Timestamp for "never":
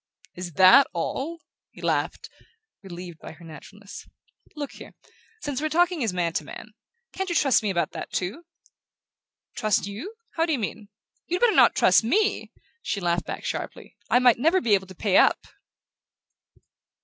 14.39-14.59